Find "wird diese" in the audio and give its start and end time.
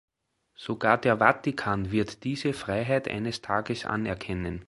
1.91-2.53